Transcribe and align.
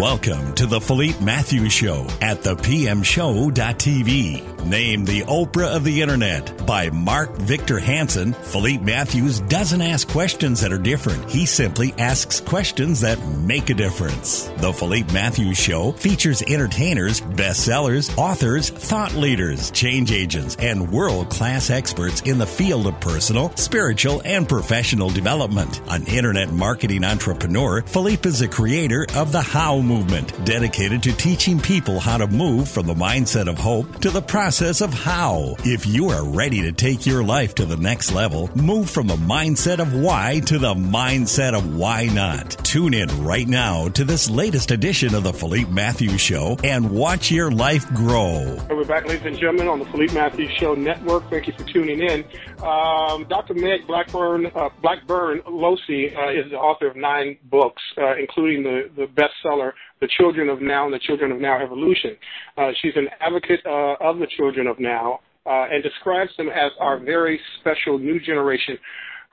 Welcome 0.00 0.49
to 0.60 0.66
the 0.66 0.78
Philippe 0.78 1.24
Matthews 1.24 1.72
Show 1.72 2.06
at 2.20 2.42
thepmshow.tv. 2.42 4.50
Named 4.66 5.06
the 5.06 5.22
Oprah 5.22 5.74
of 5.74 5.84
the 5.84 6.02
Internet 6.02 6.66
by 6.66 6.90
Mark 6.90 7.34
Victor 7.38 7.78
Hansen, 7.78 8.34
Philippe 8.34 8.84
Matthews 8.84 9.40
doesn't 9.40 9.80
ask 9.80 10.06
questions 10.08 10.60
that 10.60 10.70
are 10.70 10.76
different. 10.76 11.30
He 11.30 11.46
simply 11.46 11.94
asks 11.96 12.40
questions 12.40 13.00
that 13.00 13.18
make 13.38 13.70
a 13.70 13.74
difference. 13.74 14.50
The 14.58 14.74
Philippe 14.74 15.10
Matthews 15.14 15.56
Show 15.56 15.92
features 15.92 16.42
entertainers, 16.42 17.22
bestsellers, 17.22 18.14
authors, 18.18 18.68
thought 18.68 19.14
leaders, 19.14 19.70
change 19.70 20.12
agents, 20.12 20.56
and 20.56 20.92
world 20.92 21.30
class 21.30 21.70
experts 21.70 22.20
in 22.20 22.36
the 22.36 22.46
field 22.46 22.86
of 22.86 23.00
personal, 23.00 23.50
spiritual, 23.56 24.20
and 24.26 24.46
professional 24.46 25.08
development. 25.08 25.80
An 25.88 26.06
internet 26.06 26.52
marketing 26.52 27.02
entrepreneur, 27.02 27.80
Philippe 27.80 28.28
is 28.28 28.42
a 28.42 28.48
creator 28.48 29.06
of 29.14 29.32
the 29.32 29.40
How 29.40 29.80
movement, 29.80 30.44
dedicated 30.50 31.00
to 31.00 31.12
teaching 31.12 31.60
people 31.60 32.00
how 32.00 32.18
to 32.18 32.26
move 32.26 32.68
from 32.68 32.84
the 32.84 32.94
mindset 32.94 33.48
of 33.48 33.56
hope 33.56 34.00
to 34.00 34.10
the 34.10 34.20
process 34.20 34.80
of 34.80 34.92
how. 34.92 35.54
If 35.60 35.86
you 35.86 36.08
are 36.08 36.24
ready 36.24 36.62
to 36.62 36.72
take 36.72 37.06
your 37.06 37.22
life 37.22 37.54
to 37.54 37.64
the 37.64 37.76
next 37.76 38.10
level, 38.10 38.50
move 38.56 38.90
from 38.90 39.06
the 39.06 39.14
mindset 39.14 39.78
of 39.78 39.94
why 39.94 40.40
to 40.46 40.58
the 40.58 40.74
mindset 40.74 41.54
of 41.54 41.76
why 41.76 42.06
not. 42.06 42.50
Tune 42.64 42.94
in 42.94 43.22
right 43.22 43.46
now 43.46 43.90
to 43.90 44.02
this 44.02 44.28
latest 44.28 44.72
edition 44.72 45.14
of 45.14 45.22
the 45.22 45.32
Philippe 45.32 45.70
Matthews 45.70 46.20
Show 46.20 46.56
and 46.64 46.90
watch 46.90 47.30
your 47.30 47.52
life 47.52 47.86
grow. 47.94 48.58
We're 48.68 48.84
back, 48.84 49.06
ladies 49.06 49.26
and 49.26 49.38
gentlemen, 49.38 49.68
on 49.68 49.78
the 49.78 49.86
Philippe 49.86 50.14
Matthews 50.14 50.50
Show 50.58 50.74
Network. 50.74 51.30
Thank 51.30 51.46
you 51.46 51.52
for 51.52 51.62
tuning 51.62 52.00
in. 52.00 52.24
Um, 52.60 53.24
Dr. 53.28 53.54
Meg 53.54 53.86
Blackburn, 53.86 54.46
uh, 54.46 54.70
Blackburn 54.82 55.42
Losey 55.42 56.12
uh, 56.16 56.30
is 56.30 56.50
the 56.50 56.58
author 56.58 56.88
of 56.88 56.96
nine 56.96 57.38
books, 57.44 57.82
uh, 57.96 58.16
including 58.16 58.64
the, 58.64 58.90
the 58.96 59.06
bestseller 59.06 59.74
the 60.00 60.08
children 60.18 60.48
of 60.48 60.60
now 60.60 60.84
and 60.84 60.94
the 60.94 60.98
children 60.98 61.32
of 61.32 61.40
now 61.40 61.62
evolution. 61.62 62.16
Uh, 62.56 62.70
she's 62.80 62.92
an 62.96 63.08
advocate 63.20 63.60
uh, 63.66 63.94
of 64.00 64.18
the 64.18 64.26
children 64.36 64.66
of 64.66 64.78
now 64.78 65.20
uh, 65.46 65.66
and 65.70 65.82
describes 65.82 66.30
them 66.36 66.48
as 66.48 66.72
our 66.80 66.98
very 66.98 67.40
special 67.60 67.98
new 67.98 68.20
generation 68.20 68.78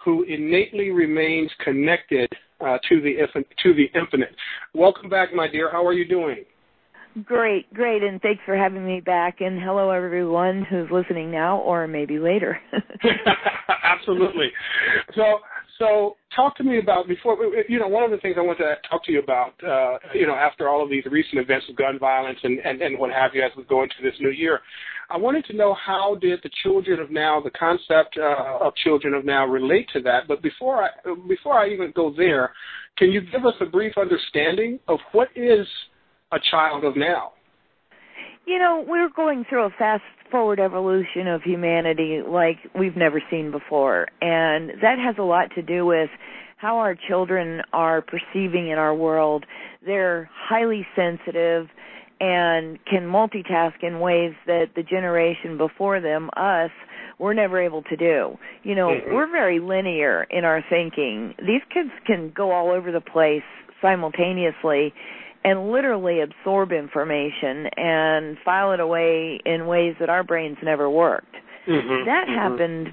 who 0.03 0.23
innately 0.23 0.89
remains 0.89 1.49
connected 1.63 2.31
uh, 2.61 2.77
to 2.89 3.01
the 3.01 3.15
to 3.63 3.73
the 3.73 3.85
infinite. 3.97 4.35
Welcome 4.73 5.09
back, 5.09 5.33
my 5.33 5.47
dear. 5.47 5.71
How 5.71 5.85
are 5.85 5.93
you 5.93 6.07
doing? 6.07 6.45
Great, 7.23 7.73
great, 7.73 8.03
and 8.03 8.21
thanks 8.21 8.41
for 8.45 8.55
having 8.55 8.85
me 8.85 8.99
back. 8.99 9.41
And 9.41 9.59
hello, 9.59 9.89
everyone 9.89 10.63
who's 10.69 10.87
listening 10.91 11.31
now 11.31 11.57
or 11.59 11.87
maybe 11.87 12.19
later. 12.19 12.59
Absolutely. 13.83 14.51
So, 15.15 15.39
so 15.79 16.15
talk 16.35 16.55
to 16.57 16.63
me 16.63 16.79
about 16.79 17.07
before 17.07 17.37
you 17.67 17.79
know 17.79 17.87
one 17.87 18.03
of 18.03 18.11
the 18.11 18.17
things 18.17 18.35
I 18.37 18.41
want 18.41 18.57
to 18.59 18.75
talk 18.89 19.03
to 19.05 19.11
you 19.11 19.19
about 19.19 19.53
uh, 19.63 19.97
you 20.13 20.25
know 20.25 20.35
after 20.35 20.67
all 20.67 20.83
of 20.83 20.89
these 20.89 21.03
recent 21.05 21.39
events 21.39 21.65
of 21.69 21.75
gun 21.75 21.99
violence 21.99 22.39
and, 22.43 22.59
and 22.59 22.81
and 22.81 22.97
what 22.97 23.11
have 23.11 23.31
you 23.33 23.43
as 23.43 23.51
we 23.55 23.63
go 23.63 23.83
into 23.83 23.95
this 24.01 24.13
new 24.19 24.31
year. 24.31 24.61
I 25.09 25.17
wanted 25.17 25.45
to 25.45 25.55
know 25.55 25.73
how 25.73 26.15
did 26.15 26.41
the 26.43 26.49
children 26.63 26.99
of 26.99 27.09
now, 27.11 27.39
the 27.39 27.51
concept 27.51 28.17
uh, 28.17 28.65
of 28.65 28.75
children 28.75 29.13
of 29.13 29.23
now, 29.23 29.45
relate 29.45 29.87
to 29.93 30.01
that. 30.01 30.27
But 30.27 30.41
before 30.41 30.83
I 30.83 30.89
before 31.27 31.53
I 31.53 31.69
even 31.69 31.93
go 31.95 32.13
there, 32.15 32.51
can 32.97 33.11
you 33.11 33.21
give 33.21 33.45
us 33.45 33.53
a 33.61 33.65
brief 33.65 33.93
understanding 33.97 34.79
of 34.87 34.99
what 35.13 35.29
is 35.35 35.65
a 36.31 36.37
child 36.51 36.83
of 36.83 36.97
now? 36.97 37.33
You 38.45 38.59
know, 38.59 38.83
we're 38.87 39.09
going 39.09 39.45
through 39.49 39.65
a 39.65 39.69
fast 39.77 40.03
forward 40.31 40.59
evolution 40.59 41.27
of 41.27 41.41
humanity 41.43 42.21
like 42.27 42.57
we've 42.77 42.95
never 42.95 43.21
seen 43.29 43.51
before. 43.51 44.07
And 44.21 44.71
that 44.81 44.97
has 44.99 45.15
a 45.17 45.23
lot 45.23 45.51
to 45.55 45.61
do 45.61 45.85
with 45.85 46.09
how 46.57 46.77
our 46.77 46.95
children 46.95 47.61
are 47.71 48.01
perceiving 48.01 48.69
in 48.69 48.77
our 48.77 48.95
world. 48.95 49.45
They're 49.85 50.29
highly 50.33 50.85
sensitive 50.95 51.67
and 52.19 52.83
can 52.85 53.03
multitask 53.03 53.83
in 53.83 53.99
ways 53.99 54.33
that 54.47 54.69
the 54.75 54.81
generation 54.81 55.57
before 55.57 56.01
them, 56.01 56.29
us, 56.35 56.71
were 57.19 57.33
never 57.33 57.61
able 57.61 57.83
to 57.83 57.95
do. 57.95 58.37
You 58.63 58.75
know, 58.75 58.87
mm-hmm. 58.87 59.13
we're 59.13 59.31
very 59.31 59.59
linear 59.59 60.23
in 60.29 60.43
our 60.45 60.63
thinking. 60.67 61.35
These 61.39 61.61
kids 61.71 61.89
can 62.05 62.31
go 62.35 62.51
all 62.51 62.71
over 62.71 62.91
the 62.91 63.01
place 63.01 63.43
simultaneously 63.81 64.93
and 65.47 65.71
literally 65.71 66.19
absorb 66.19 66.73
information 66.73 67.67
and 67.77 68.37
file 68.43 68.73
it 68.73 68.81
away 68.81 69.39
in 69.45 69.65
ways 69.65 69.95
that 69.97 70.09
our 70.09 70.21
brains 70.21 70.57
never 70.61 70.89
worked. 70.89 71.35
Mm-hmm, 71.65 72.05
that 72.05 72.27
mm-hmm. 72.27 72.33
happened, 72.33 72.87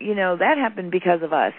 you 0.00 0.14
know, 0.14 0.36
that 0.36 0.58
happened 0.58 0.90
because 0.90 1.22
of 1.22 1.32
us. 1.32 1.54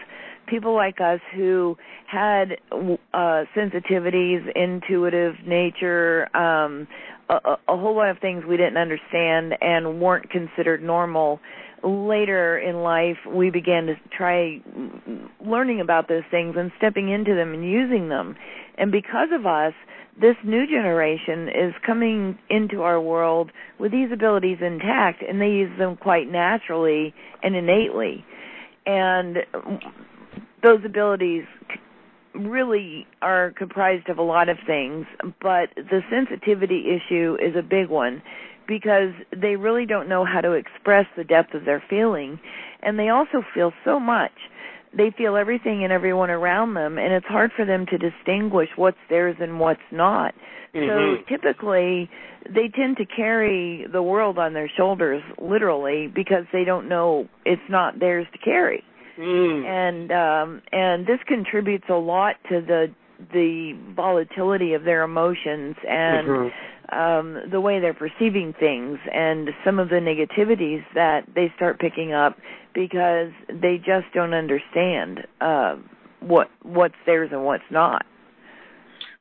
People 0.47 0.75
like 0.75 1.01
us 1.01 1.19
who 1.35 1.75
had 2.05 2.59
uh 2.71 3.45
sensitivities, 3.57 4.45
intuitive 4.55 5.33
nature, 5.47 6.29
um 6.37 6.87
a, 7.27 7.57
a 7.67 7.75
whole 7.75 7.95
lot 7.95 8.09
of 8.09 8.19
things 8.19 8.43
we 8.47 8.55
didn't 8.55 8.77
understand 8.77 9.55
and 9.61 9.99
weren't 9.99 10.29
considered 10.29 10.83
normal 10.83 11.39
later 11.83 12.55
in 12.55 12.83
life 12.83 13.17
we 13.27 13.49
began 13.49 13.87
to 13.87 13.95
try 14.15 14.61
learning 15.43 15.81
about 15.81 16.07
those 16.07 16.23
things 16.29 16.55
and 16.55 16.71
stepping 16.77 17.09
into 17.09 17.33
them 17.33 17.53
and 17.53 17.63
using 17.63 18.09
them 18.09 18.35
and 18.77 18.91
because 18.91 19.29
of 19.33 19.47
us 19.47 19.73
this 20.19 20.35
new 20.45 20.65
generation 20.65 21.49
is 21.49 21.73
coming 21.85 22.37
into 22.49 22.81
our 22.81 23.01
world 23.01 23.51
with 23.79 23.91
these 23.91 24.09
abilities 24.13 24.57
intact 24.61 25.21
and 25.27 25.41
they 25.41 25.49
use 25.49 25.77
them 25.77 25.97
quite 25.97 26.31
naturally 26.31 27.13
and 27.43 27.55
innately. 27.55 28.23
And 28.85 29.37
those 30.63 30.79
abilities 30.85 31.43
really 32.33 33.07
are 33.21 33.51
comprised 33.57 34.09
of 34.09 34.17
a 34.17 34.21
lot 34.21 34.49
of 34.49 34.57
things, 34.65 35.05
but 35.41 35.69
the 35.75 36.01
sensitivity 36.09 36.85
issue 36.95 37.37
is 37.41 37.55
a 37.57 37.61
big 37.61 37.89
one 37.89 38.21
because 38.67 39.11
they 39.35 39.55
really 39.55 39.85
don't 39.85 40.09
know 40.09 40.25
how 40.25 40.41
to 40.41 40.53
express 40.53 41.05
the 41.17 41.23
depth 41.23 41.53
of 41.53 41.65
their 41.65 41.83
feeling 41.89 42.39
and 42.81 42.97
they 42.97 43.09
also 43.09 43.43
feel 43.53 43.71
so 43.83 43.99
much 43.99 44.31
they 44.95 45.13
feel 45.17 45.35
everything 45.35 45.83
and 45.83 45.91
everyone 45.91 46.29
around 46.29 46.73
them 46.73 46.97
and 46.97 47.13
it's 47.13 47.25
hard 47.25 47.51
for 47.55 47.65
them 47.65 47.85
to 47.85 47.97
distinguish 47.97 48.69
what's 48.75 48.97
theirs 49.09 49.35
and 49.39 49.59
what's 49.59 49.79
not 49.91 50.33
mm-hmm. 50.73 50.87
so 50.87 51.23
typically 51.27 52.09
they 52.45 52.69
tend 52.75 52.97
to 52.97 53.05
carry 53.05 53.85
the 53.91 54.01
world 54.01 54.37
on 54.37 54.53
their 54.53 54.69
shoulders 54.77 55.23
literally 55.39 56.07
because 56.13 56.45
they 56.53 56.63
don't 56.63 56.87
know 56.87 57.27
it's 57.45 57.61
not 57.69 57.99
theirs 57.99 58.27
to 58.31 58.37
carry 58.39 58.83
mm. 59.17 59.65
and 59.65 60.11
um 60.11 60.61
and 60.71 61.05
this 61.05 61.19
contributes 61.27 61.85
a 61.89 61.93
lot 61.93 62.35
to 62.49 62.61
the 62.61 62.87
the 63.31 63.71
volatility 63.95 64.73
of 64.73 64.83
their 64.83 65.03
emotions 65.03 65.75
and 65.87 66.27
mm-hmm 66.27 66.47
um, 66.91 67.41
the 67.51 67.61
way 67.61 67.79
they're 67.79 67.93
perceiving 67.93 68.53
things 68.59 68.97
and 69.13 69.49
some 69.63 69.79
of 69.79 69.89
the 69.89 69.95
negativities 69.95 70.83
that 70.93 71.21
they 71.33 71.51
start 71.55 71.79
picking 71.79 72.13
up 72.13 72.37
because 72.73 73.31
they 73.49 73.77
just 73.77 74.05
don't 74.13 74.33
understand 74.33 75.21
uh, 75.41 75.75
what 76.19 76.49
what's 76.63 76.95
theirs 77.05 77.29
and 77.31 77.45
what's 77.45 77.63
not. 77.71 78.05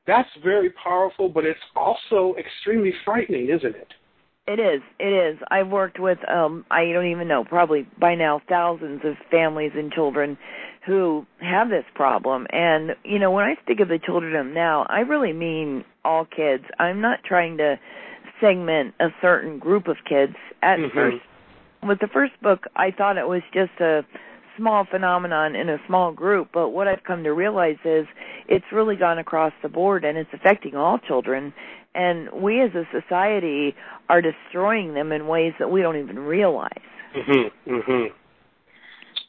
That's 0.06 0.28
very 0.42 0.70
powerful, 0.70 1.28
but 1.28 1.44
it's 1.44 1.58
also 1.74 2.34
extremely 2.38 2.92
frightening, 3.04 3.48
isn't 3.48 3.74
it? 3.74 3.94
It 4.47 4.60
is. 4.60 4.82
It 4.98 5.12
is. 5.12 5.38
I've 5.50 5.69
worked 5.69 5.98
with 5.98 6.19
um 6.28 6.66
I 6.70 6.92
don't 6.92 7.06
even 7.06 7.28
know, 7.28 7.44
probably 7.44 7.88
by 7.98 8.14
now 8.14 8.42
thousands 8.48 9.00
of 9.04 9.14
families 9.30 9.72
and 9.74 9.91
children 9.91 10.36
who 10.87 11.27
have 11.41 11.71
this 11.71 11.84
problem. 11.95 12.47
And 12.50 12.91
you 13.05 13.19
know, 13.19 13.31
when 13.31 13.45
I 13.45 13.55
speak 13.62 13.81
of 13.81 13.89
the 13.89 13.99
children 13.99 14.34
of 14.34 14.47
now, 14.53 14.87
I 14.89 15.00
really 15.00 15.33
mean 15.33 15.84
all 16.04 16.25
kids. 16.25 16.65
I'm 16.78 17.01
not 17.01 17.21
trying 17.25 17.57
to 17.59 17.78
segment 18.41 18.95
a 19.01 19.09
certain 19.22 19.59
group 19.59 19.89
of 19.89 19.97
kids. 20.09 20.34
At 20.63 20.78
mm-hmm. 20.78 20.97
first 20.97 21.16
with 21.83 22.01
the 22.01 22.09
first 22.09 22.33
book, 22.42 22.65
I 22.77 22.91
thought 22.91 23.19
it 23.19 23.28
was 23.28 23.42
just 23.53 23.78
a 23.81 24.03
small 24.57 24.86
phenomenon 24.91 25.57
in 25.57 25.69
a 25.69 25.78
small 25.86 26.13
group, 26.13 26.48
but 26.53 26.71
what 26.71 26.87
I've 26.87 27.03
come 27.04 27.25
to 27.25 27.30
realize 27.30 27.77
is 27.84 28.07
it's 28.48 28.65
really 28.72 28.97
gone 28.97 29.19
across 29.19 29.53
the 29.63 29.69
board 29.69 30.04
and 30.04 30.16
it's 30.16 30.30
affecting 30.33 30.77
all 30.77 30.98
children 30.98 31.53
and 31.95 32.30
we 32.33 32.60
as 32.60 32.71
a 32.75 32.84
society 32.92 33.75
are 34.09 34.21
destroying 34.21 34.95
them 34.95 35.13
in 35.13 35.27
ways 35.27 35.53
that 35.59 35.71
we 35.71 35.80
don't 35.80 35.97
even 35.97 36.19
realize. 36.19 36.71
Mhm. 37.15 37.51
Mhm. 37.66 38.13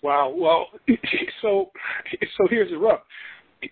Wow. 0.06 0.32
Well, 0.38 0.68
so 1.42 1.72
so 2.38 2.48
here's 2.48 2.70
the 2.70 2.78
rub. 2.78 3.00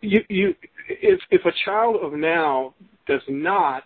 You 0.01 0.21
you 0.29 0.55
if 0.89 1.19
if 1.29 1.41
a 1.45 1.51
child 1.63 1.97
of 2.01 2.13
now 2.13 2.73
does 3.07 3.21
not 3.29 3.83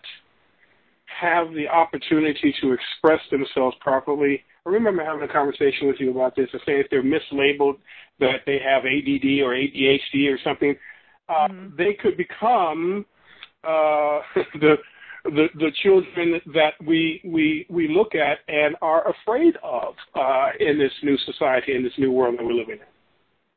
have 1.20 1.48
the 1.52 1.68
opportunity 1.68 2.54
to 2.62 2.72
express 2.72 3.20
themselves 3.30 3.76
properly. 3.80 4.42
I 4.64 4.70
remember 4.70 5.04
having 5.04 5.22
a 5.22 5.32
conversation 5.32 5.88
with 5.88 5.96
you 5.98 6.10
about 6.10 6.36
this 6.36 6.48
and 6.52 6.62
saying 6.64 6.80
if 6.80 6.86
they're 6.90 7.02
mislabeled 7.02 7.78
that 8.20 8.40
they 8.46 8.58
have 8.64 8.84
ADD 8.84 9.42
or 9.42 9.54
ADHD 9.54 10.32
or 10.32 10.38
something, 10.42 10.74
uh, 11.28 11.48
mm-hmm. 11.48 11.76
they 11.76 11.94
could 12.00 12.16
become 12.16 13.04
uh, 13.64 14.20
the 14.60 14.76
the 15.30 15.46
the 15.54 15.70
children 15.82 16.40
that 16.54 16.74
we 16.86 17.20
we 17.24 17.66
we 17.68 17.88
look 17.88 18.14
at 18.14 18.38
and 18.48 18.76
are 18.82 19.10
afraid 19.10 19.56
of 19.62 19.94
uh, 20.14 20.50
in 20.60 20.78
this 20.78 20.92
new 21.02 21.16
society 21.18 21.74
in 21.74 21.82
this 21.82 21.92
new 21.98 22.12
world 22.12 22.36
that 22.38 22.44
we're 22.44 22.52
living 22.52 22.76
in. 22.76 22.86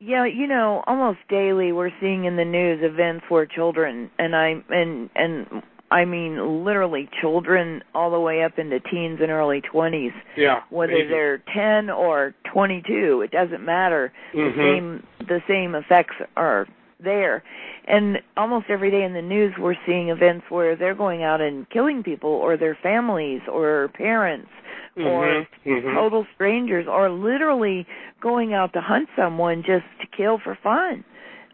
Yeah, 0.04 0.26
you 0.26 0.48
know, 0.48 0.82
almost 0.86 1.18
daily 1.28 1.70
we're 1.70 1.92
seeing 2.00 2.24
in 2.24 2.36
the 2.36 2.44
news 2.44 2.80
events 2.82 3.24
where 3.28 3.46
children 3.46 4.10
and 4.18 4.34
I 4.34 4.54
and 4.70 5.10
and 5.14 5.62
I 5.92 6.06
mean, 6.06 6.64
literally 6.64 7.08
children 7.20 7.82
all 7.94 8.10
the 8.10 8.18
way 8.18 8.42
up 8.42 8.58
into 8.58 8.80
teens 8.80 9.18
and 9.20 9.30
early 9.30 9.60
20s. 9.60 10.12
Yeah. 10.38 10.60
Whether 10.70 10.94
maybe. 10.94 11.08
they're 11.08 11.42
10 11.54 11.90
or 11.90 12.34
22, 12.52 13.20
it 13.20 13.30
doesn't 13.30 13.62
matter. 13.62 14.10
Mhm. 14.32 14.54
The 14.54 14.62
same 14.62 15.06
the 15.28 15.42
same 15.46 15.74
effects 15.74 16.14
are 16.36 16.66
there. 17.02 17.42
And 17.86 18.18
almost 18.36 18.66
every 18.68 18.90
day 18.90 19.02
in 19.04 19.12
the 19.12 19.22
news 19.22 19.54
we're 19.58 19.76
seeing 19.86 20.08
events 20.08 20.46
where 20.48 20.76
they're 20.76 20.94
going 20.94 21.22
out 21.22 21.40
and 21.40 21.68
killing 21.70 22.02
people 22.02 22.30
or 22.30 22.56
their 22.56 22.78
families 22.82 23.40
or 23.50 23.88
parents 23.94 24.48
or 24.96 25.24
Mhm, 25.24 25.46
mhm. 25.64 25.94
total 25.94 26.26
strangers 26.34 26.86
or 26.86 27.08
literally 27.10 27.86
going 28.20 28.52
out 28.54 28.72
to 28.74 28.80
hunt 28.80 29.08
someone 29.16 29.62
just 29.62 29.84
to 30.00 30.06
kill 30.16 30.38
for 30.38 30.54
fun. 30.62 31.04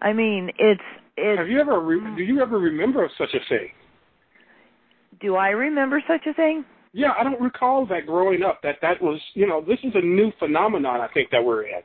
I 0.03 0.13
mean, 0.13 0.51
it's 0.59 0.83
it's 1.17 1.39
Have 1.39 1.49
you 1.49 1.61
ever? 1.61 1.81
Re- 1.81 2.17
do 2.17 2.23
you 2.23 2.41
ever 2.41 2.59
remember 2.59 3.09
such 3.19 3.35
a 3.35 3.41
thing? 3.49 3.71
do 5.21 5.37
I 5.37 5.49
remember 5.49 6.03
such 6.07 6.27
a 6.27 6.33
thing? 6.35 6.65
Yeah, 6.93 7.13
I 7.19 7.23
don't 7.25 7.41
recall 7.41 7.87
that 7.87 8.07
growing 8.07 8.43
up. 8.43 8.61
That 8.63 8.77
that 8.83 9.01
was, 9.03 9.21
you 9.35 9.47
know, 9.47 9.61
this 9.61 9.79
is 9.83 9.93
a 9.95 10.01
new 10.01 10.33
phenomenon. 10.39 11.01
I 11.01 11.09
think 11.13 11.31
that 11.31 11.45
we're 11.45 11.63
in. 11.63 11.83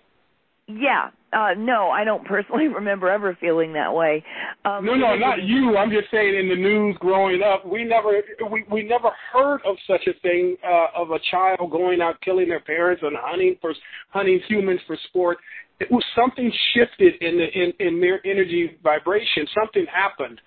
Yeah. 0.67 1.09
Uh 1.33 1.53
no, 1.57 1.89
I 1.89 2.03
don't 2.03 2.25
personally 2.25 2.67
remember 2.81 3.09
ever 3.09 3.37
feeling 3.39 3.73
that 3.73 3.93
way. 3.93 4.23
Um 4.65 4.85
No, 4.85 4.95
no, 4.95 5.15
not 5.15 5.43
you. 5.43 5.77
I'm 5.77 5.89
just 5.89 6.09
saying 6.11 6.35
in 6.35 6.49
the 6.49 6.55
news 6.55 6.95
growing 6.99 7.41
up, 7.41 7.65
we 7.65 7.83
never 7.83 8.21
we 8.51 8.63
we 8.71 8.83
never 8.83 9.09
heard 9.31 9.61
of 9.65 9.75
such 9.87 10.07
a 10.07 10.19
thing 10.21 10.57
uh, 10.63 11.01
of 11.01 11.11
a 11.11 11.19
child 11.31 11.71
going 11.71 12.01
out 12.01 12.19
killing 12.21 12.49
their 12.49 12.61
parents 12.61 13.01
and 13.03 13.15
hunting 13.19 13.55
for 13.61 13.73
hunting 14.09 14.39
humans 14.47 14.79
for 14.87 14.97
sport. 15.09 15.37
It 15.79 15.91
was 15.91 16.03
something 16.15 16.51
shifted 16.73 17.15
in 17.21 17.37
the 17.37 17.47
in 17.53 17.73
in 17.79 17.99
their 17.99 18.25
energy 18.25 18.77
vibration. 18.83 19.47
Something 19.53 19.85
happened. 19.93 20.39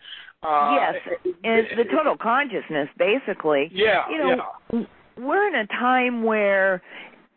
Uh, 0.43 0.77
yes, 0.79 1.17
and 1.44 1.67
the 1.79 1.85
total 1.91 2.17
consciousness, 2.17 2.88
basically. 2.99 3.69
Yeah, 3.73 4.05
You 4.09 4.19
know, 4.19 4.87
we're 5.19 5.49
in 5.49 5.55
a 5.56 5.67
time 5.67 6.23
where 6.23 6.83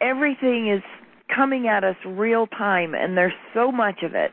everything 0.02 0.70
is 0.70 0.84
coming 1.34 1.68
at 1.68 1.84
us 1.84 1.96
real 2.06 2.48
time, 2.48 2.94
and 2.94 3.18
there's 3.18 3.34
so 3.54 3.72
much 3.72 4.04
of 4.04 4.14
it, 4.16 4.32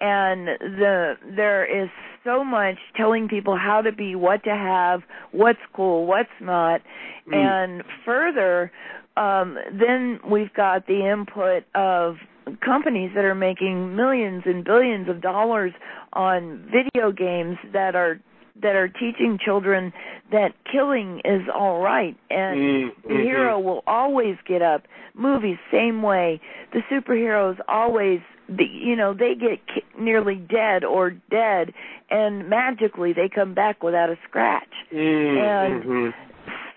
and 0.00 0.48
the 0.58 1.14
there 1.34 1.64
is 1.64 1.88
so 2.24 2.42
much 2.44 2.76
telling 2.96 3.28
people 3.28 3.56
how 3.56 3.80
to 3.82 3.92
be, 3.92 4.14
what 4.14 4.42
to 4.44 4.50
have, 4.50 5.02
what's 5.32 5.60
cool, 5.74 6.06
what's 6.06 6.28
not, 6.40 6.80
Mm. 7.28 7.34
and 7.34 7.82
further, 8.04 8.70
um, 9.16 9.58
then 9.72 10.20
we've 10.28 10.52
got 10.54 10.86
the 10.86 11.04
input 11.10 11.64
of 11.74 12.16
companies 12.60 13.10
that 13.14 13.24
are 13.24 13.34
making 13.34 13.96
millions 13.96 14.42
and 14.46 14.64
billions 14.64 15.08
of 15.08 15.20
dollars 15.20 15.72
on 16.12 16.68
video 16.70 17.10
games 17.10 17.58
that 17.72 17.96
are 17.96 18.20
that 18.62 18.74
are 18.76 18.88
teaching 18.88 19.38
children 19.42 19.92
that 20.32 20.52
killing 20.70 21.20
is 21.24 21.42
all 21.54 21.80
right 21.80 22.16
and 22.30 22.58
Mm, 22.58 22.90
the 23.08 23.14
hero 23.22 23.58
will 23.60 23.82
always 23.86 24.36
get 24.46 24.62
up. 24.62 24.82
Movies 25.14 25.58
same 25.70 26.02
way. 26.02 26.40
The 26.72 26.80
superheroes 26.90 27.58
always 27.68 28.20
you 28.48 28.94
know 28.94 29.12
they 29.12 29.34
get 29.34 29.66
ki- 29.66 29.82
nearly 29.98 30.36
dead 30.36 30.84
or 30.84 31.10
dead 31.10 31.74
and 32.10 32.48
magically 32.48 33.12
they 33.12 33.28
come 33.28 33.54
back 33.54 33.82
without 33.82 34.08
a 34.10 34.16
scratch. 34.28 34.68
Mm, 34.92 35.38
and 35.38 35.84
mhm. 35.84 36.14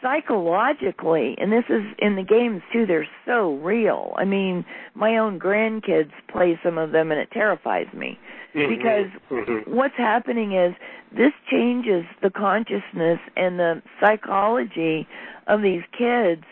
Psychologically 0.01 1.35
and 1.39 1.51
this 1.51 1.65
is 1.69 1.83
in 1.99 2.15
the 2.15 2.23
games 2.23 2.61
too 2.71 2.85
they're 2.85 3.07
so 3.25 3.55
real 3.57 4.13
i 4.17 4.23
mean 4.25 4.63
my 4.95 5.17
own 5.17 5.37
grandkids 5.39 6.11
play 6.31 6.59
some 6.63 6.77
of 6.77 6.91
them 6.91 7.11
and 7.11 7.19
it 7.19 7.29
terrifies 7.31 7.87
me 7.93 8.17
Mhm, 8.55 8.67
because 8.67 9.07
mhm. 9.29 9.67
what's 9.67 9.95
happening 9.97 10.53
is 10.53 10.73
this 11.15 11.33
changes 11.51 12.03
the 12.23 12.31
consciousness 12.31 13.19
and 13.37 13.59
the 13.59 13.81
psychology 14.01 15.07
of 15.47 15.61
these 15.61 15.83
kids 15.95 16.43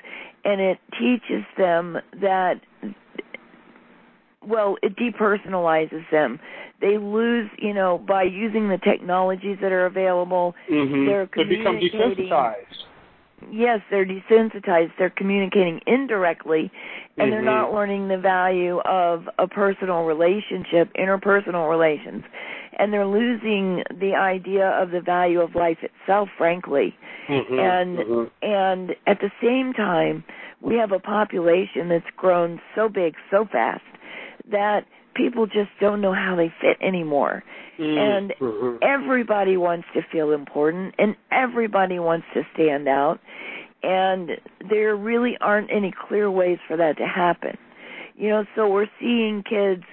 and 0.45 0.61
it 0.61 0.77
teaches 0.99 1.43
them 1.57 1.97
that 2.21 2.61
well 4.45 4.77
it 4.83 4.95
depersonalizes 4.95 6.03
them 6.11 6.39
they 6.81 6.97
lose 6.97 7.49
you 7.57 7.73
know 7.73 7.97
by 7.97 8.23
using 8.23 8.69
the 8.69 8.77
technologies 8.77 9.57
that 9.61 9.71
are 9.71 9.85
available 9.87 10.53
Mhm. 10.69 11.05
they're 11.07 11.29
They 11.35 11.43
become 11.45 11.77
communicating- 11.79 12.27
desensitized. 12.29 12.83
Yes, 13.51 13.81
they're 13.89 14.05
desensitized. 14.05 14.91
They're 14.97 15.09
communicating 15.09 15.81
indirectly, 15.85 16.71
and 17.17 17.31
they're 17.31 17.41
Mhm. 17.41 17.45
not 17.45 17.73
learning 17.73 18.07
the 18.07 18.17
value 18.17 18.79
of 18.79 19.29
a 19.37 19.47
personal 19.47 20.03
relationship, 20.05 20.91
interpersonal 20.93 21.69
relations, 21.69 22.23
and 22.79 22.93
they're 22.93 23.05
losing 23.05 23.83
the 23.91 24.15
idea 24.15 24.69
of 24.69 24.91
the 24.91 25.01
value 25.01 25.41
of 25.41 25.55
life 25.55 25.83
itself, 25.83 26.29
frankly. 26.37 26.95
Mhm, 27.27 27.59
And 27.59 27.97
mhm. 27.97 28.29
and 28.41 28.95
at 29.05 29.19
the 29.19 29.31
same 29.41 29.73
time, 29.73 30.23
we 30.61 30.75
have 30.75 30.91
a 30.91 30.99
population 30.99 31.89
that's 31.89 32.09
grown 32.11 32.61
so 32.75 32.89
big 32.89 33.15
so 33.29 33.45
fast 33.45 33.83
that 34.49 34.85
people 35.17 35.47
just 35.47 35.69
don't 35.81 35.99
know 35.99 36.13
how 36.13 36.35
they 36.35 36.53
fit 36.61 36.77
anymore. 36.85 37.43
Mm, 37.79 37.97
and 37.97 38.33
mhm. 38.39 38.77
everybody 38.81 39.57
wants 39.57 39.87
to 39.93 40.01
feel 40.11 40.31
important 40.31 40.95
and 40.97 41.15
everybody 41.31 41.99
wants 41.99 42.25
to 42.33 42.43
stand 42.53 42.87
out 42.87 43.19
and 43.83 44.31
there 44.67 44.95
really 44.95 45.37
aren't 45.39 45.71
any 45.71 45.91
clear 46.07 46.31
ways 46.31 46.57
for 46.67 46.77
that 46.77 46.97
to 46.97 47.05
happen. 47.05 47.57
You 48.15 48.29
know 48.29 48.45
so 48.55 48.67
we're 48.67 48.89
seeing 48.99 49.43
kids 49.43 49.83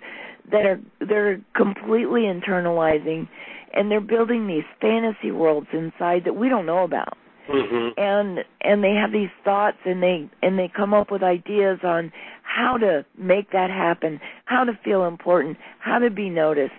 that 0.51 0.65
are 0.65 0.81
they're 1.01 1.41
completely 1.55 2.23
internalizing 2.23 3.29
and 3.75 3.91
they're 3.91 4.01
building 4.01 4.47
these 4.47 4.65
fantasy 4.81 5.31
worlds 5.31 5.67
inside 5.73 6.25
that 6.25 6.37
we 6.37 6.49
don't 6.49 6.67
know 6.67 6.85
about 6.85 7.19
Mhm. 7.49 7.93
and 7.99 8.45
and 8.63 8.83
they 8.83 8.95
have 8.95 9.13
these 9.13 9.31
thoughts 9.45 9.77
and 9.85 10.03
they 10.03 10.29
and 10.43 10.59
they 10.59 10.69
come 10.69 10.95
up 10.95 11.11
with 11.11 11.23
ideas 11.23 11.79
on 11.85 12.11
how 12.43 12.79
to 12.79 13.05
make 13.19 13.51
that 13.51 13.71
happen 13.71 14.21
how 14.47 14.65
to 14.65 14.73
feel 14.83 15.05
important 15.05 15.59
how 15.79 15.99
to 15.99 16.09
be 16.11 16.31
noticed 16.31 16.75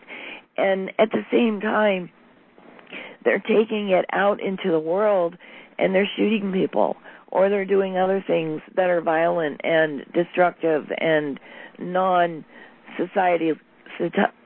and 0.57 0.91
at 0.97 1.11
the 1.11 1.23
same 1.31 1.61
time 1.61 2.09
they're 3.23 3.39
taking 3.39 3.89
it 3.89 4.05
out 4.11 4.41
into 4.41 4.71
the 4.71 4.79
world 4.79 5.37
and 5.77 5.93
they're 5.93 6.09
shooting 6.15 6.51
people 6.51 6.97
or 7.27 7.49
they're 7.49 7.65
doing 7.65 7.97
other 7.97 8.23
things 8.25 8.61
that 8.75 8.89
are 8.89 9.01
violent 9.01 9.61
and 9.63 10.03
destructive 10.13 10.91
and 10.97 11.39
non 11.77 12.43
society 12.97 13.51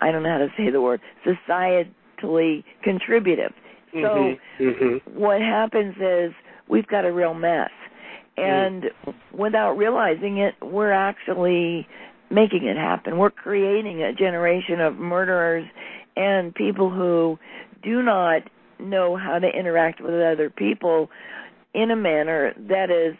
I 0.02 0.12
don't 0.12 0.24
know 0.24 0.30
how 0.30 0.38
to 0.40 0.52
say 0.58 0.70
the 0.70 0.82
word 0.82 1.00
societally 1.26 2.64
contributive 2.84 3.54
so 3.91 3.98
Mhm, 3.98 4.39
mhm. 4.60 5.01
what 5.13 5.41
happens 5.41 5.96
is 5.98 6.34
we've 6.67 6.88
got 6.88 7.05
a 7.05 7.12
real 7.12 7.34
mess 7.34 7.72
and 8.38 8.91
without 9.31 9.74
realizing 9.77 10.38
it 10.38 10.55
we're 10.62 10.91
actually 10.91 11.88
making 12.29 12.65
it 12.65 12.77
happen 12.77 13.17
we're 13.17 13.29
creating 13.29 14.03
a 14.03 14.13
generation 14.13 14.79
of 14.79 14.98
murderers 14.98 15.65
and 16.15 16.53
people 16.53 16.89
who 16.89 17.38
do 17.81 18.01
not 18.03 18.43
know 18.79 19.15
how 19.15 19.39
to 19.39 19.48
interact 19.48 20.01
with 20.01 20.13
other 20.13 20.50
people 20.50 21.10
in 21.74 21.91
a 21.91 21.96
manner 21.96 22.53
that 22.58 22.89
is 22.89 23.15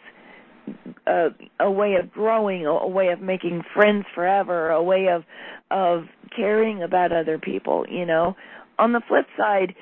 a, 1.06 1.28
a 1.58 1.70
way 1.70 1.94
of 1.94 2.10
growing, 2.12 2.66
a, 2.66 2.70
a 2.70 2.88
way 2.88 3.08
of 3.08 3.20
making 3.20 3.62
friends 3.74 4.04
forever, 4.14 4.70
a 4.70 4.82
way 4.82 5.08
of 5.08 5.24
of 5.70 6.04
caring 6.34 6.82
about 6.82 7.12
other 7.12 7.38
people. 7.38 7.84
You 7.88 8.06
know, 8.06 8.36
on 8.78 8.92
the 8.92 9.00
flip 9.06 9.26
side, 9.36 9.74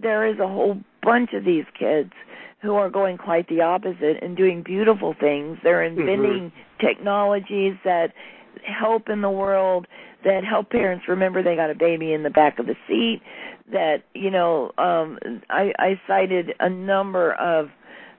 there 0.00 0.26
is 0.26 0.38
a 0.38 0.48
whole 0.48 0.78
bunch 1.02 1.30
of 1.32 1.44
these 1.44 1.64
kids 1.78 2.12
who 2.60 2.74
are 2.74 2.88
going 2.90 3.18
quite 3.18 3.48
the 3.48 3.60
opposite 3.60 4.22
and 4.22 4.36
doing 4.36 4.62
beautiful 4.62 5.14
things. 5.18 5.58
They're 5.62 5.82
inventing 5.82 6.52
technologies 6.80 7.74
that 7.84 8.12
help 8.64 9.08
in 9.08 9.20
the 9.22 9.30
world 9.30 9.86
that 10.24 10.44
help 10.44 10.70
parents 10.70 11.06
remember 11.08 11.42
they 11.42 11.56
got 11.56 11.70
a 11.70 11.74
baby 11.74 12.12
in 12.12 12.22
the 12.22 12.30
back 12.30 12.58
of 12.58 12.66
the 12.66 12.76
seat 12.86 13.20
that 13.72 14.02
you 14.14 14.30
know 14.30 14.70
um 14.78 15.18
i 15.50 15.72
i 15.78 16.00
cited 16.06 16.52
a 16.60 16.68
number 16.68 17.32
of 17.32 17.68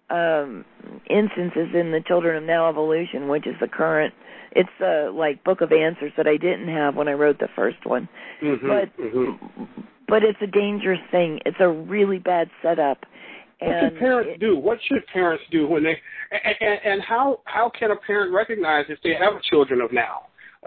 um 0.09 0.65
instances 1.09 1.69
in 1.73 1.91
the 1.91 2.01
children 2.05 2.35
of 2.35 2.43
now 2.43 2.67
evolution 2.69 3.27
which 3.29 3.47
is 3.47 3.55
the 3.61 3.67
current 3.67 4.13
it's 4.51 4.69
uh 4.81 5.11
like 5.13 5.43
book 5.43 5.61
of 5.61 5.71
answers 5.71 6.11
that 6.17 6.27
i 6.27 6.35
didn't 6.35 6.67
have 6.67 6.95
when 6.95 7.07
i 7.07 7.13
wrote 7.13 7.39
the 7.39 7.49
first 7.55 7.85
one 7.85 8.09
Mhm, 8.41 8.67
but 8.67 8.97
mhm. 9.01 9.37
But 10.13 10.21
it's 10.23 10.41
a 10.41 10.51
dangerous 10.63 11.03
thing 11.09 11.39
it's 11.45 11.57
a 11.59 11.71
really 11.95 12.19
bad 12.19 12.47
setup 12.61 12.99
What 13.59 13.75
should 13.81 13.99
parents 13.99 14.29
it- 14.33 14.39
do? 14.47 14.51
What 14.67 14.77
should 14.87 15.03
parents 15.07 15.43
do 15.57 15.61
when 15.67 15.83
they 15.87 15.95
and, 16.31 16.55
and, 16.69 16.79
and 16.91 17.01
how 17.01 17.25
how 17.45 17.71
can 17.77 17.89
a 17.91 17.95
parent 17.95 18.29
recognize 18.41 18.85
if 18.89 18.99
they 19.05 19.13
have 19.23 19.33
children 19.51 19.81
of 19.81 19.91
now? 19.91 20.15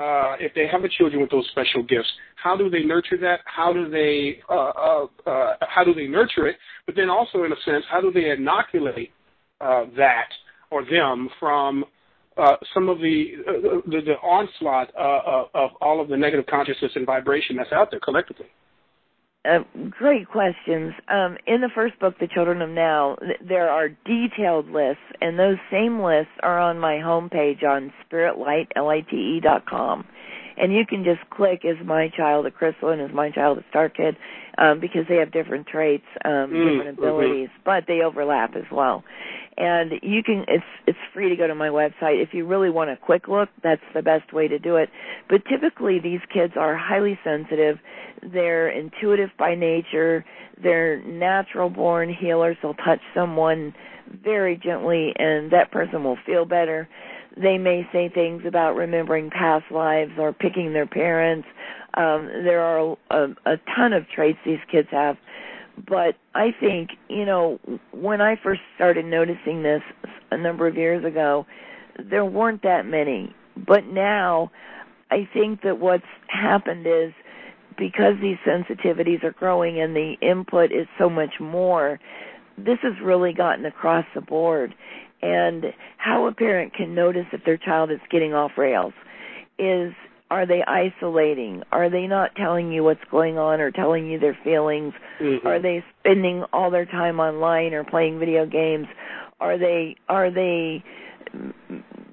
Uh, 0.04 0.34
if 0.46 0.52
they 0.54 0.66
have 0.74 0.82
a 0.84 0.88
children 0.98 1.18
with 1.22 1.30
those 1.30 1.46
special 1.52 1.82
gifts, 1.82 2.12
how 2.44 2.54
do 2.54 2.68
they 2.74 2.82
nurture 2.94 3.18
that? 3.26 3.40
How 3.46 3.72
do 3.72 3.82
they 3.98 4.38
uh, 4.50 4.72
uh, 4.88 5.06
uh, 5.26 5.52
how 5.74 5.82
do 5.84 5.92
they 5.94 6.06
nurture 6.18 6.46
it? 6.50 6.56
But 6.86 6.94
then 6.96 7.08
also, 7.08 7.44
in 7.44 7.52
a 7.52 7.60
sense, 7.64 7.84
how 7.90 8.00
do 8.00 8.10
they 8.12 8.30
inoculate 8.30 9.12
uh, 9.60 9.84
that 9.96 10.28
or 10.70 10.84
them 10.84 11.28
from 11.40 11.84
uh, 12.36 12.56
some 12.74 12.88
of 12.90 12.98
the, 12.98 13.16
uh, 13.48 13.52
the 13.92 14.00
the 14.10 14.16
onslaught 14.36 14.88
uh, 14.98 15.20
of, 15.34 15.46
of 15.54 15.70
all 15.80 15.98
of 16.02 16.08
the 16.08 16.16
negative 16.16 16.46
consciousness 16.46 16.92
and 16.94 17.06
vibration 17.06 17.56
that's 17.56 17.72
out 17.72 17.88
there 17.90 18.00
collectively? 18.00 18.46
Uh, 19.46 19.60
great 19.90 20.28
questions. 20.28 20.94
Um, 21.08 21.36
in 21.46 21.60
the 21.60 21.70
first 21.74 21.98
book, 21.98 22.14
The 22.18 22.28
Children 22.28 22.62
of 22.62 22.70
Now, 22.70 23.16
th- 23.20 23.38
there 23.46 23.68
are 23.70 23.88
detailed 23.88 24.68
lists, 24.70 25.02
and 25.20 25.38
those 25.38 25.58
same 25.70 26.02
lists 26.02 26.32
are 26.42 26.58
on 26.58 26.78
my 26.78 26.94
homepage 26.96 27.62
on 27.64 27.92
spiritlight.com. 28.10 30.04
And 30.56 30.72
you 30.72 30.86
can 30.86 31.04
just 31.04 31.28
click 31.30 31.62
"Is 31.64 31.76
my 31.84 32.08
child 32.08 32.46
a 32.46 32.50
crystalline? 32.50 33.00
Is 33.00 33.12
my 33.12 33.30
child 33.30 33.58
a 33.58 33.64
star 33.70 33.88
kid?" 33.88 34.16
Um, 34.58 34.80
because 34.80 35.02
they 35.08 35.16
have 35.16 35.32
different 35.32 35.66
traits, 35.66 36.06
um, 36.24 36.50
mm, 36.50 36.78
different 36.78 36.98
abilities, 36.98 37.48
mm-hmm. 37.50 37.62
but 37.64 37.84
they 37.86 38.00
overlap 38.00 38.56
as 38.56 38.64
well. 38.72 39.04
And 39.58 39.92
you 40.02 40.22
can 40.22 40.44
it's 40.48 40.64
it's 40.86 40.98
free 41.12 41.28
to 41.30 41.36
go 41.36 41.46
to 41.46 41.54
my 41.54 41.68
website. 41.68 42.22
If 42.22 42.32
you 42.32 42.46
really 42.46 42.70
want 42.70 42.90
a 42.90 42.96
quick 42.96 43.28
look 43.28 43.48
that's 43.62 43.82
the 43.94 44.02
best 44.02 44.32
way 44.32 44.48
to 44.48 44.58
do 44.58 44.76
it. 44.76 44.88
But 45.28 45.42
typically 45.48 45.98
these 45.98 46.20
kids 46.32 46.54
are 46.56 46.76
highly 46.76 47.18
sensitive. 47.24 47.78
They're 48.22 48.68
intuitive 48.68 49.30
by 49.38 49.54
nature. 49.54 50.24
They're 50.62 51.02
natural 51.02 51.70
born 51.70 52.14
healers. 52.14 52.56
They'll 52.62 52.74
touch 52.74 53.00
someone 53.14 53.74
very 54.22 54.56
gently 54.56 55.12
and 55.16 55.50
that 55.52 55.70
person 55.70 56.04
will 56.04 56.18
feel 56.24 56.44
better 56.44 56.88
they 57.36 57.58
may 57.58 57.86
say 57.92 58.08
things 58.08 58.42
about 58.46 58.74
remembering 58.76 59.30
past 59.30 59.64
lives 59.70 60.12
or 60.18 60.32
picking 60.32 60.72
their 60.72 60.86
parents 60.86 61.46
um 61.94 62.26
there 62.44 62.60
are 62.60 62.96
a, 63.10 63.24
a 63.46 63.56
ton 63.74 63.92
of 63.92 64.08
traits 64.08 64.38
these 64.44 64.58
kids 64.70 64.88
have 64.90 65.16
but 65.88 66.16
I 66.34 66.52
think, 66.58 66.90
you 67.08 67.26
know, 67.26 67.60
when 67.92 68.20
I 68.20 68.36
first 68.42 68.62
started 68.76 69.04
noticing 69.04 69.62
this 69.62 69.82
a 70.30 70.38
number 70.38 70.66
of 70.66 70.76
years 70.76 71.04
ago, 71.04 71.46
there 72.02 72.24
weren't 72.24 72.62
that 72.62 72.86
many. 72.86 73.34
But 73.56 73.86
now, 73.86 74.50
I 75.10 75.28
think 75.32 75.62
that 75.62 75.78
what's 75.78 76.04
happened 76.28 76.86
is 76.86 77.12
because 77.78 78.14
these 78.22 78.38
sensitivities 78.46 79.22
are 79.22 79.32
growing 79.32 79.80
and 79.80 79.94
the 79.94 80.14
input 80.22 80.72
is 80.72 80.86
so 80.98 81.10
much 81.10 81.34
more, 81.40 82.00
this 82.56 82.78
has 82.82 82.94
really 83.02 83.34
gotten 83.34 83.66
across 83.66 84.06
the 84.14 84.22
board. 84.22 84.74
And 85.22 85.64
how 85.96 86.26
a 86.26 86.32
parent 86.32 86.74
can 86.74 86.94
notice 86.94 87.26
if 87.32 87.44
their 87.44 87.56
child 87.56 87.90
is 87.90 88.00
getting 88.10 88.34
off 88.34 88.52
rails 88.56 88.92
is 89.58 89.92
are 90.30 90.46
they 90.46 90.62
isolating? 90.66 91.62
Are 91.70 91.88
they 91.88 92.06
not 92.06 92.34
telling 92.34 92.72
you 92.72 92.82
what's 92.82 93.04
going 93.10 93.38
on 93.38 93.60
or 93.60 93.70
telling 93.70 94.10
you 94.10 94.18
their 94.18 94.36
feelings? 94.42 94.92
Mm-hmm. 95.20 95.46
Are 95.46 95.62
they 95.62 95.84
spending 96.00 96.44
all 96.52 96.70
their 96.70 96.84
time 96.84 97.20
online 97.20 97.72
or 97.74 97.84
playing 97.84 98.18
video 98.18 98.44
games? 98.44 98.86
Are 99.40 99.56
they 99.56 99.96
are 100.08 100.30
they 100.30 100.82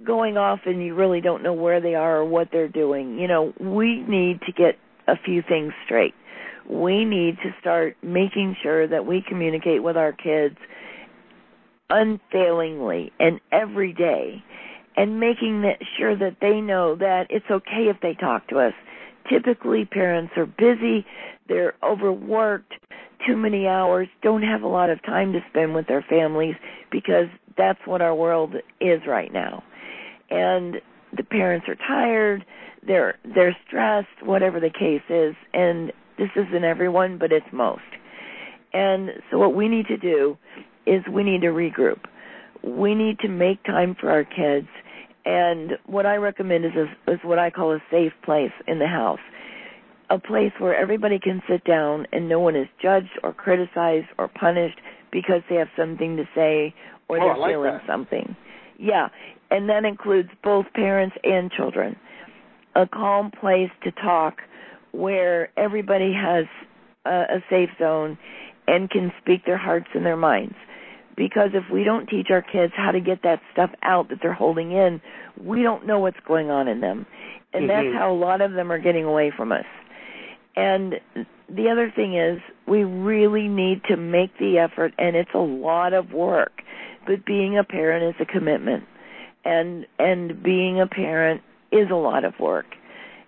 going 0.06 0.38
off 0.38 0.60
and 0.66 0.84
you 0.84 0.94
really 0.94 1.22
don't 1.22 1.42
know 1.42 1.54
where 1.54 1.82
they 1.82 1.96
are 1.96 2.18
or 2.18 2.26
what 2.26 2.50
they're 2.52 2.68
doing? 2.68 3.18
You 3.18 3.28
know, 3.28 3.54
we 3.60 4.04
need 4.08 4.42
to 4.42 4.52
get 4.52 4.78
a 5.08 5.16
few 5.18 5.42
things 5.42 5.74
straight. 5.86 6.14
We 6.70 7.06
need 7.06 7.38
to 7.44 7.50
start 7.60 7.98
making 8.04 8.56
sure 8.62 8.88
that 8.88 9.06
we 9.06 9.24
communicate 9.28 9.84
with 9.84 9.98
our 9.98 10.14
kids 10.14 10.58
unfailingly 11.90 13.12
and 13.20 13.40
every 13.52 13.94
day 13.94 14.44
and 14.96 15.20
making 15.20 15.62
that 15.64 15.80
sure 15.98 16.16
that 16.16 16.38
they 16.42 16.62
know 16.62 16.96
that 16.96 17.28
it's 17.30 17.50
okay 17.50 17.90
if 17.90 17.98
they 18.02 18.14
talk 18.14 18.48
to 18.48 18.60
us. 18.60 18.74
Typically, 19.30 19.86
parents 19.86 20.34
are 20.38 20.46
busy, 20.46 21.06
they're 21.48 21.74
overworked, 21.84 22.74
too 23.26 23.38
many 23.38 23.68
hours, 23.68 24.08
don't 24.22 24.44
have 24.44 24.62
a 24.64 24.68
lot 24.68 24.90
of 24.90 25.02
time 25.04 25.34
to 25.34 25.40
spend 25.50 25.74
with 25.74 25.88
their 25.88 26.06
families 26.08 26.56
because 26.92 27.28
that's 27.58 27.80
what 27.86 28.02
our 28.02 28.14
world 28.14 28.56
is 28.82 29.02
right 29.08 29.32
now. 29.32 29.64
And 30.30 30.82
the 31.16 31.24
parents 31.24 31.68
are 31.70 31.76
tired, 31.76 32.46
they're 32.86 33.18
they're 33.24 33.56
stressed, 33.68 34.24
whatever 34.24 34.60
the 34.60 34.70
case 34.70 35.04
is, 35.10 35.36
and 35.54 35.92
this 36.18 36.30
isn't 36.36 36.64
everyone, 36.64 37.18
but 37.18 37.32
it's 37.32 37.46
most. 37.52 37.82
And 38.74 39.12
so 39.30 39.38
what 39.38 39.56
we 39.56 39.68
need 39.70 39.88
to 39.88 39.98
do 39.98 40.38
is 40.86 41.04
we 41.12 41.24
need 41.24 41.42
to 41.42 41.48
regroup. 41.48 42.00
We 42.64 42.96
need 42.96 43.20
to 43.20 43.28
make 43.28 43.64
time 43.64 43.96
for 44.00 44.10
our 44.10 44.24
kids 44.24 44.68
and 45.26 45.78
what 45.86 46.06
I 46.06 46.16
recommend 46.16 46.66
is, 46.66 46.72
a, 46.76 47.12
is 47.12 47.20
what 47.24 47.40
I 47.40 47.50
call 47.50 47.72
a 47.74 47.80
safe 47.90 48.14
place 48.24 48.52
in 48.68 48.80
the 48.80 48.88
house. 48.88 49.20
A 50.10 50.20
place 50.20 50.52
where 50.60 50.76
everybody 50.76 51.18
can 51.18 51.42
sit 51.50 51.64
down 51.64 52.08
and 52.12 52.28
no 52.28 52.40
one 52.40 52.56
is 52.56 52.68
judged 52.82 53.20
or 53.24 53.34
criticized 53.34 54.08
or 54.18 54.28
punished 54.28 54.80
because 55.12 55.42
they 55.50 55.56
have 55.56 55.70
something 55.78 56.18
to 56.18 56.24
say 56.36 56.74
or 57.08 57.18
oh, 57.18 57.26
they're 57.26 57.38
like 57.38 57.52
feeling 57.52 57.74
that. 57.74 57.88
something. 57.88 58.36
Yeah, 58.78 59.08
and 59.50 59.70
that 59.70 59.86
includes 59.86 60.30
both 60.44 60.66
parents 60.74 61.16
and 61.24 61.52
children. 61.52 61.96
A 62.76 62.86
calm 62.86 63.32
place 63.32 63.70
to 63.84 63.92
talk 63.92 64.42
where 64.92 65.50
everybody 65.58 66.12
has 66.14 66.46
a, 67.06 67.38
a 67.38 67.44
safe 67.50 67.70
zone 67.80 68.18
and 68.68 68.90
can 68.90 69.12
speak 69.22 69.46
their 69.46 69.58
hearts 69.58 69.88
and 69.94 70.06
their 70.06 70.18
minds 70.18 70.56
because 71.16 71.52
if 71.54 71.64
we 71.72 71.84
don't 71.84 72.08
teach 72.08 72.28
our 72.30 72.42
kids 72.42 72.74
how 72.76 72.92
to 72.92 73.00
get 73.00 73.24
that 73.24 73.42
stuff 73.52 73.72
out 73.82 74.10
that 74.10 74.20
they're 74.22 74.34
holding 74.34 74.72
in, 74.72 75.02
we 75.42 75.62
don't 75.62 75.86
know 75.86 76.00
what's 76.00 76.20
going 76.28 76.50
on 76.50 76.68
in 76.68 76.82
them. 76.82 77.06
And 77.54 77.70
mm-hmm. 77.70 77.92
that's 77.92 77.98
how 77.98 78.12
a 78.12 78.18
lot 78.18 78.42
of 78.42 78.54
them 78.54 78.72
are 78.72 78.80
getting 78.80 79.06
away 79.06 79.32
from 79.36 79.52
us. 79.52 79.66
And 80.56 80.96
the 81.50 81.70
other 81.70 81.92
thing 81.96 82.16
is 82.16 82.40
we 82.68 82.84
really 82.84 83.48
need 83.48 83.84
to 83.90 83.98
make 83.98 84.38
the 84.38 84.60
effort 84.60 84.94
and 84.98 85.16
it's 85.16 85.34
a 85.34 85.40
lot 85.40 85.94
of 85.94 86.12
work. 86.12 86.62
But 87.06 87.26
being 87.26 87.58
a 87.58 87.64
parent 87.64 88.16
is 88.16 88.28
a 88.28 88.32
commitment. 88.32 88.86
And 89.46 89.86
and 90.00 90.42
being 90.42 90.80
a 90.80 90.88
parent 90.88 91.42
is 91.72 91.90
a 91.92 91.96
lot 91.96 92.24
of 92.24 92.34
work. 92.40 92.66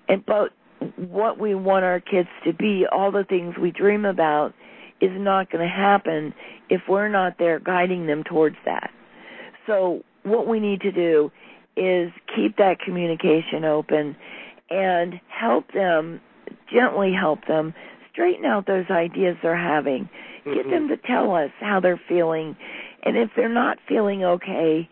And 0.08 0.26
but 0.26 0.52
what 0.98 1.40
we 1.40 1.56
want 1.56 1.84
our 1.84 2.00
kids 2.00 2.30
to 2.46 2.54
be, 2.54 2.86
all 2.90 3.12
the 3.12 3.26
things 3.28 3.56
we 3.58 3.72
dream 3.72 4.06
about 4.06 4.54
is 5.02 5.12
not 5.14 5.52
going 5.52 5.68
to 5.68 5.74
happen 5.74 6.34
if 6.70 6.82
we're 6.88 7.10
not 7.10 7.38
there 7.38 7.60
guiding 7.60 8.08
them 8.08 8.24
towards 8.24 8.56
that. 8.66 8.92
So 9.68 10.04
what 10.24 10.48
we 10.48 10.60
need 10.60 10.82
to 10.82 10.92
do 10.92 11.32
is 11.76 12.12
keep 12.36 12.58
that 12.58 12.80
communication 12.80 13.66
open 13.66 14.16
and 14.70 15.20
help 15.28 15.72
them, 15.74 16.22
gently 16.74 17.14
help 17.14 17.46
them 17.48 17.74
straighten 18.12 18.46
out 18.46 18.66
those 18.66 18.86
ideas 18.90 19.36
they're 19.44 19.58
having. 19.58 20.10
Mm-hmm. 20.46 20.54
Get 20.54 20.70
them 20.70 20.88
to 20.88 20.98
tell 20.98 21.36
us 21.36 21.52
how 21.60 21.80
they're 21.80 22.02
feeling. 22.08 22.56
And 23.04 23.18
if 23.18 23.30
they're 23.36 23.50
not 23.50 23.78
feeling 23.88 24.24
okay, 24.24 24.90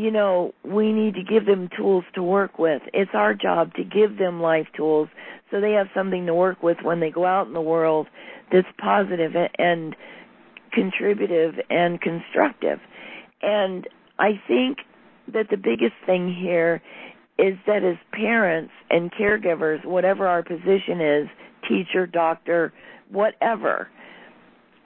you 0.00 0.10
know, 0.10 0.54
we 0.64 0.92
need 0.92 1.14
to 1.14 1.22
give 1.22 1.44
them 1.44 1.68
tools 1.76 2.04
to 2.14 2.22
work 2.22 2.58
with. 2.58 2.80
It's 2.94 3.10
our 3.12 3.34
job 3.34 3.74
to 3.74 3.84
give 3.84 4.16
them 4.16 4.40
life 4.40 4.66
tools 4.74 5.08
so 5.50 5.60
they 5.60 5.72
have 5.72 5.88
something 5.94 6.24
to 6.24 6.34
work 6.34 6.62
with 6.62 6.78
when 6.82 7.00
they 7.00 7.10
go 7.10 7.26
out 7.26 7.46
in 7.46 7.52
the 7.52 7.60
world 7.60 8.06
that's 8.50 8.66
positive 8.78 9.32
and 9.58 9.94
contributive 10.72 11.56
and 11.68 12.00
constructive. 12.00 12.78
And 13.42 13.86
I 14.18 14.40
think 14.48 14.78
that 15.34 15.50
the 15.50 15.58
biggest 15.58 15.94
thing 16.06 16.34
here 16.34 16.80
is 17.38 17.58
that 17.66 17.84
as 17.84 17.96
parents 18.10 18.72
and 18.88 19.12
caregivers, 19.12 19.84
whatever 19.84 20.26
our 20.26 20.42
position 20.42 21.02
is, 21.02 21.28
teacher, 21.68 22.06
doctor, 22.06 22.72
whatever, 23.10 23.88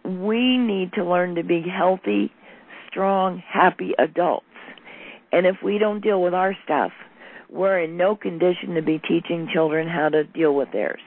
we 0.04 0.58
need 0.58 0.92
to 0.94 1.04
learn 1.04 1.36
to 1.36 1.44
be 1.44 1.62
healthy, 1.62 2.32
strong, 2.90 3.40
happy 3.48 3.92
adults. 3.96 4.44
And 5.34 5.46
if 5.46 5.56
we 5.64 5.78
don't 5.78 6.00
deal 6.00 6.22
with 6.22 6.32
our 6.32 6.56
stuff, 6.64 6.92
we're 7.50 7.80
in 7.80 7.96
no 7.96 8.14
condition 8.14 8.76
to 8.76 8.82
be 8.82 9.00
teaching 9.00 9.48
children 9.52 9.88
how 9.88 10.08
to 10.08 10.22
deal 10.22 10.54
with 10.54 10.68
theirs. 10.72 11.00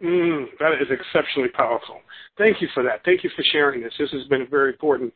Mm, 0.00 0.46
that 0.60 0.74
is 0.80 0.86
exceptionally 0.88 1.48
powerful. 1.48 1.98
Thank 2.38 2.62
you 2.62 2.68
for 2.74 2.84
that. 2.84 3.04
Thank 3.04 3.24
you 3.24 3.30
for 3.34 3.42
sharing 3.50 3.82
this. 3.82 3.92
This 3.98 4.10
has 4.12 4.24
been 4.28 4.42
a 4.42 4.46
very 4.46 4.70
important 4.70 5.12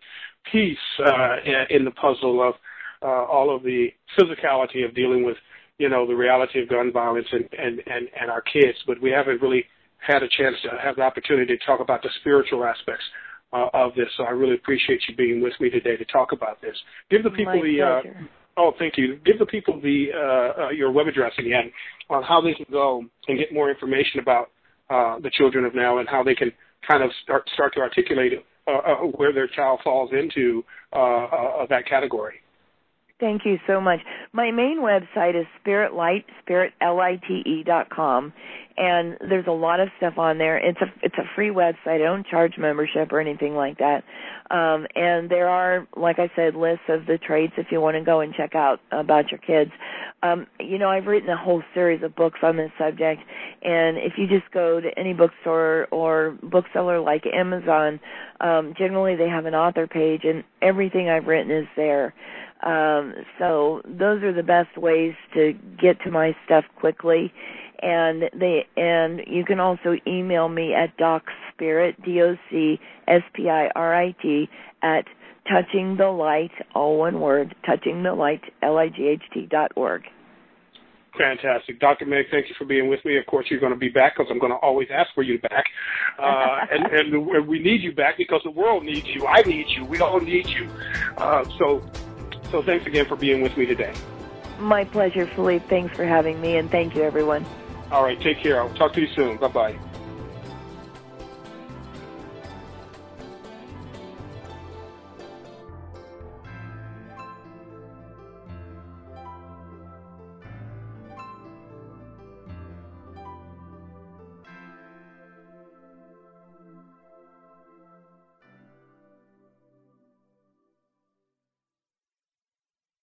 piece 0.51 0.77
uh, 0.99 1.37
in 1.71 1.85
the 1.85 1.93
puzzle 1.93 2.43
of 2.43 2.55
uh, 3.03 3.07
all 3.07 3.55
of 3.55 3.63
the 3.63 3.89
physicality 4.19 4.85
of 4.85 4.97
dealing 4.97 5.25
with, 5.25 5.37
you 5.79 5.89
know, 5.89 6.05
the 6.05 6.15
reality 6.15 6.61
of 6.61 6.69
gun 6.69 6.91
violence 6.93 7.29
and, 7.31 7.49
and, 7.57 7.81
and, 7.87 8.09
and 8.21 8.31
our 8.33 8.43
kids. 8.43 8.79
But 8.85 9.01
we 9.01 9.13
haven't 9.13 9.41
really 9.41 9.65
had 9.99 10.25
a 10.25 10.29
chance 10.29 10.57
to 10.65 10.71
have 10.83 10.97
the 10.97 11.03
opportunity 11.03 11.57
to 11.57 11.65
talk 11.65 11.79
about 11.79 12.03
the 12.03 12.11
spiritual 12.21 12.65
aspects 12.65 13.05
uh, 13.53 13.69
of 13.75 13.95
this. 13.95 14.09
So 14.17 14.25
I 14.25 14.31
really 14.31 14.55
appreciate 14.55 15.03
you 15.09 15.15
being 15.15 15.41
with 15.41 15.55
me 15.61 15.71
today 15.71 15.97
to 15.97 16.05
talk 16.07 16.33
about 16.33 16.61
this. 16.61 16.77
Give 17.11 17.23
the 17.23 17.31
people 17.31 17.55
My 17.55 17.63
the. 17.63 18.27
Oh, 18.57 18.73
thank 18.79 18.97
you. 18.97 19.17
Give 19.25 19.39
the 19.39 19.47
people 19.47 19.81
the 19.81 20.09
uh, 20.15 20.63
uh, 20.63 20.71
your 20.71 20.91
web 20.91 21.07
address 21.07 21.33
again 21.39 21.71
on 22.09 22.23
how 22.23 22.41
they 22.41 22.55
can 22.55 22.67
go 22.71 23.05
and 23.29 23.39
get 23.39 23.53
more 23.53 23.71
information 23.71 24.21
about 24.21 24.51
uh, 24.89 25.19
the 25.21 25.31
children 25.31 25.65
of 25.65 25.75
now 25.75 25.99
and 25.99 26.09
how 26.09 26.23
they 26.23 26.35
can 26.35 26.53
kind 26.87 27.03
of 27.03 27.11
start 27.23 27.49
start 27.53 27.75
to 27.75 27.81
articulate 27.81 28.33
uh, 28.67 28.71
uh, 28.71 28.95
where 29.17 29.33
their 29.33 29.47
child 29.49 29.81
falls 29.85 30.11
into 30.13 30.65
uh, 30.93 31.67
that 31.69 31.87
category. 31.89 32.37
Thank 33.19 33.47
you 33.47 33.59
so 33.67 33.81
much. 33.81 34.01
My 34.33 34.51
main 34.51 34.81
website 34.81 35.39
is 35.41 35.47
Spirit 35.61 35.95
Light, 35.95 36.27
And 38.79 39.17
there's 39.21 39.47
a 39.47 39.53
lot 39.53 39.81
of 39.81 39.89
stuff 39.97 40.19
on 40.19 40.39
there. 40.39 40.59
It's 40.59 40.81
a 40.81 40.87
it's 41.03 41.17
a 41.17 41.25
free 41.35 41.51
website. 41.51 41.95
I 41.95 41.99
don't 41.99 42.27
charge 42.27 42.59
membership 42.59 43.11
or 43.13 43.21
anything 43.21 43.55
like 43.55 43.79
that. 43.79 44.05
Um, 44.51 44.87
and 44.95 45.31
there 45.31 45.49
are, 45.49 45.89
like 45.97 46.19
I 46.19 46.31
said, 46.37 46.55
lists 46.55 46.85
of 46.89 47.07
the 47.07 47.19
traits 47.19 47.55
if 47.57 47.69
you 47.71 47.81
want 47.81 47.97
to 47.97 48.03
go 48.03 48.21
and 48.21 48.35
check 48.35 48.55
out 48.55 48.81
about 48.93 49.31
your 49.31 49.39
kids. 49.39 49.73
Um, 50.23 50.47
you 50.61 50.79
know, 50.79 50.89
I've 50.89 51.07
written 51.07 51.29
a 51.31 51.37
whole 51.37 51.63
series 51.75 52.03
of 52.03 52.15
books 52.15 52.41
on 52.43 52.57
this 52.57 52.71
subject, 52.79 53.23
and 53.63 53.97
if 53.99 54.15
you 54.17 54.27
just 54.27 54.51
go 54.53 54.81
to 54.81 54.99
any 54.99 55.15
bookstore 55.15 55.89
or 55.91 56.39
bookseller 56.43 57.01
like 57.01 57.27
Amazon, 57.27 57.99
um, 58.41 58.75
generally 58.77 59.17
they 59.17 59.29
have 59.29 59.47
an 59.47 59.55
author 59.55 59.87
page, 59.87 60.23
and 60.25 60.45
everything 60.63 61.09
I've 61.09 61.27
written 61.27 61.51
is 61.51 61.67
there. 61.77 62.15
Um, 62.63 63.15
so 63.39 63.83
those 63.85 64.23
are 64.23 64.33
the 64.33 64.43
best 64.43 64.77
ways 64.79 65.15
to 65.35 65.55
get 65.79 66.01
to 66.03 66.11
my 66.11 66.35
stuff 66.45 66.65
quickly. 66.77 67.33
And 67.83 68.25
they 68.33 68.67
and 68.77 69.21
you 69.27 69.45
can 69.45 69.61
also 69.61 69.97
email 70.07 70.49
me 70.49 70.75
at 70.75 70.97
docspirit 70.97 72.03
d 72.05 72.23
o 72.23 72.37
c 72.51 72.81
s 73.07 73.23
p 73.35 73.49
i 73.49 73.69
r 73.75 73.95
i 73.95 74.15
t 74.23 74.49
at 74.83 75.05
touching 75.49 75.97
the 75.97 76.09
light 76.09 76.51
all 76.75 76.99
one 76.99 77.21
word 77.21 77.55
touching 77.65 78.03
the 78.03 78.15
light 78.15 78.43
l 78.63 78.79
i 78.79 78.89
g 78.89 79.09
h 79.09 79.23
t 79.33 79.47
dot 79.47 79.73
org. 79.77 80.03
Fantastic. 81.19 81.81
Dr. 81.81 82.05
Meg, 82.05 82.27
thank 82.31 82.49
you 82.49 82.55
for 82.59 82.67
being 82.67 82.89
with 82.89 83.03
me. 83.05 83.17
Of 83.17 83.27
course, 83.27 83.47
you're 83.49 83.61
going 83.61 83.73
to 83.73 83.79
be 83.79 83.89
back 83.89 84.17
because 84.17 84.31
I'm 84.31 84.39
going 84.39 84.53
to 84.53 84.59
always 84.59 84.89
ask 84.93 85.09
for 85.15 85.23
you 85.23 85.39
back. 85.39 85.65
Uh, 86.19 86.59
and, 86.71 86.87
and 86.87 87.49
we 87.49 87.59
need 87.59 87.83
you 87.83 87.93
back 87.93 88.19
because 88.19 88.43
the 88.45 88.51
world 88.51 88.85
needs 88.85 89.07
you. 89.07 89.27
I 89.27 89.43
need 89.43 89.67
you. 89.71 89.85
We 89.85 90.01
all 90.01 90.21
need 90.21 90.47
you. 90.47 90.71
Uh, 91.17 91.45
so 91.59 91.83
so 92.51 92.63
thanks 92.63 92.87
again 92.87 93.07
for 93.07 93.17
being 93.17 93.43
with 93.43 93.57
me 93.57 93.67
today. 93.67 93.93
My 94.59 94.85
pleasure, 94.85 95.27
Philippe. 95.27 95.67
Thanks 95.69 95.95
for 95.97 96.05
having 96.05 96.41
me, 96.41 96.57
and 96.57 96.71
thank 96.71 96.95
you, 96.95 97.03
everyone. 97.03 97.45
All 97.91 98.03
right, 98.03 98.21
take 98.21 98.41
care. 98.43 98.61
I'll 98.61 98.75
talk 98.75 98.95
to 98.95 99.01
you 99.01 99.09
soon. 99.15 99.39
Bye 99.39 99.49
bye. 99.49 99.96